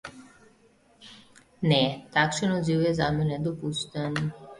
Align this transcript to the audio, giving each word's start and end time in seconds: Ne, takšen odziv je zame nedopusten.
Ne, 1.71 1.79
takšen 2.15 2.51
odziv 2.57 2.81
je 2.87 2.93
zame 3.01 3.23
nedopusten. 3.31 4.13